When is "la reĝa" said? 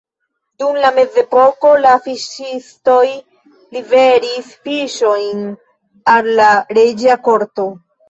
6.43-7.25